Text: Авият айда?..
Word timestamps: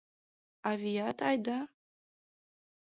Авият 0.69 1.19
айда?.. 1.29 1.59